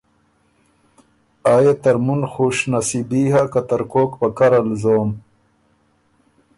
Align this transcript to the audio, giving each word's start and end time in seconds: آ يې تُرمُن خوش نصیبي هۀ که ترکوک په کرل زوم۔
آ 1.53 1.55
يې 1.63 1.73
تُرمُن 1.83 2.21
خوش 2.31 2.57
نصیبي 2.71 3.23
هۀ 3.33 3.43
که 3.53 3.61
ترکوک 3.69 4.11
په 4.19 4.27
کرل 4.37 4.67
زوم۔ 4.81 5.09